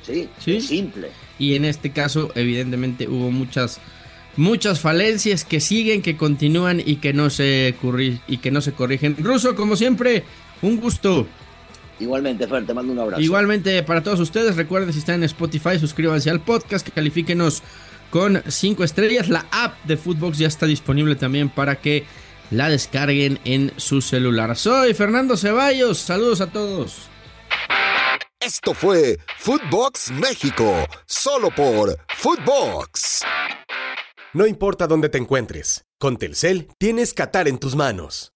¿Sí? 0.01 0.29
¿Sí? 0.39 0.57
Es 0.57 0.65
simple. 0.65 1.09
Y 1.37 1.55
en 1.55 1.65
este 1.65 1.91
caso, 1.91 2.31
evidentemente, 2.35 3.07
hubo 3.07 3.29
muchas 3.29 3.79
muchas 4.37 4.79
falencias 4.79 5.45
que 5.45 5.59
siguen, 5.59 6.01
que 6.01 6.17
continúan 6.17 6.81
y 6.83 6.97
que 6.97 7.13
no 7.13 7.29
se, 7.29 7.75
y 8.27 8.37
que 8.37 8.51
no 8.51 8.61
se 8.61 8.73
corrigen. 8.73 9.15
Ruso, 9.17 9.55
como 9.55 9.75
siempre, 9.75 10.23
un 10.61 10.79
gusto. 10.79 11.27
Igualmente, 11.99 12.47
Fer, 12.47 12.65
te 12.65 12.73
mando 12.73 12.91
un 12.91 12.99
abrazo. 12.99 13.21
Igualmente 13.21 13.81
para 13.83 14.03
todos 14.03 14.19
ustedes, 14.19 14.55
recuerden 14.55 14.91
si 14.91 14.99
están 14.99 15.15
en 15.15 15.23
Spotify, 15.23 15.79
suscríbanse 15.79 16.29
al 16.29 16.41
podcast, 16.41 16.85
que 16.85 16.91
califíquenos 16.91 17.63
con 18.09 18.43
5 18.45 18.83
estrellas. 18.83 19.29
La 19.29 19.45
app 19.51 19.81
de 19.85 19.97
Footbox 19.97 20.37
ya 20.37 20.47
está 20.47 20.65
disponible 20.65 21.15
también 21.15 21.49
para 21.49 21.77
que 21.77 22.05
la 22.51 22.69
descarguen 22.69 23.39
en 23.45 23.71
su 23.77 24.01
celular. 24.01 24.55
Soy 24.57 24.93
Fernando 24.93 25.37
Ceballos, 25.37 25.97
saludos 25.97 26.41
a 26.41 26.47
todos. 26.47 27.09
Esto 28.39 28.73
fue 28.73 29.17
Footbox 29.39 30.11
México, 30.11 30.85
solo 31.05 31.49
por 31.49 31.97
Footbox. 32.09 33.23
No 34.35 34.45
importa 34.45 34.85
dónde 34.85 35.07
te 35.07 35.17
encuentres, 35.17 35.85
con 35.97 36.17
Telcel 36.17 36.67
tienes 36.77 37.13
Qatar 37.13 37.47
en 37.47 37.57
tus 37.57 37.77
manos. 37.77 38.34